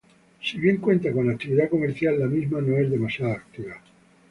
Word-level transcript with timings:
Si 0.43 0.57
bien 0.57 0.77
cuenta 0.77 1.11
con 1.11 1.29
actividad 1.29 1.69
comercial, 1.69 2.19
la 2.19 2.25
misma 2.25 2.59
no 2.59 2.75
es 2.75 2.89
demasiado 2.89 3.33
activa. 3.33 3.79